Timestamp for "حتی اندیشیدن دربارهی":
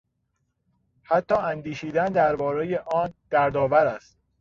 1.03-2.77